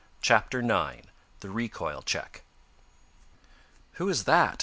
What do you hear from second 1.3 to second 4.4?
THE RECOIL CHECK "Who is